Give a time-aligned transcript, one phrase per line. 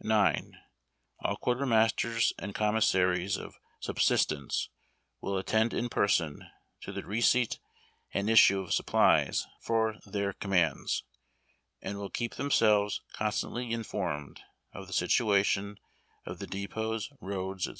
[0.00, 0.56] IX.
[1.20, 4.68] All Quartermasters and Commissaries of Subsistence
[5.20, 6.48] will attend in person
[6.80, 7.60] to the receipt
[8.12, 11.04] and issue of supplies for their commands,
[11.80, 14.40] and will keep themselves constantly informed
[14.72, 15.78] of the situation
[16.26, 17.72] of the depots, roads, etc.